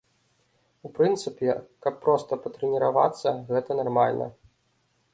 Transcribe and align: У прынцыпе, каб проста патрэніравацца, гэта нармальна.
У 0.89 0.89
прынцыпе, 0.97 1.51
каб 1.87 2.01
проста 2.07 2.33
патрэніравацца, 2.47 3.37
гэта 3.51 3.71
нармальна. 3.85 4.25